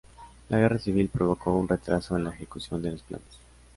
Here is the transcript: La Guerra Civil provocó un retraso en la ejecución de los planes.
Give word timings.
La 0.49 0.57
Guerra 0.57 0.79
Civil 0.79 1.09
provocó 1.09 1.55
un 1.55 1.67
retraso 1.67 2.17
en 2.17 2.23
la 2.23 2.31
ejecución 2.31 2.81
de 2.81 2.93
los 2.93 3.03
planes. 3.03 3.37